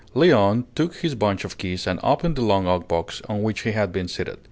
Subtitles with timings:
[0.15, 3.71] Léon took his bunch of keys and opened the long oak box on which he
[3.73, 4.39] had been seated.